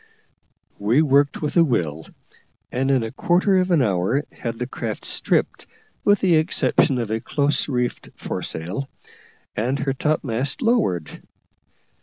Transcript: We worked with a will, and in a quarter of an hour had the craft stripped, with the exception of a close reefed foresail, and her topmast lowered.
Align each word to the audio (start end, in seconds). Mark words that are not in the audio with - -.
We 0.79 1.03
worked 1.03 1.43
with 1.43 1.57
a 1.57 1.63
will, 1.63 2.07
and 2.71 2.89
in 2.89 3.03
a 3.03 3.11
quarter 3.11 3.59
of 3.59 3.69
an 3.69 3.83
hour 3.83 4.25
had 4.31 4.57
the 4.57 4.65
craft 4.65 5.05
stripped, 5.05 5.67
with 6.03 6.21
the 6.21 6.37
exception 6.37 6.97
of 6.97 7.11
a 7.11 7.19
close 7.19 7.69
reefed 7.69 8.09
foresail, 8.15 8.89
and 9.55 9.77
her 9.77 9.93
topmast 9.93 10.63
lowered. 10.63 11.21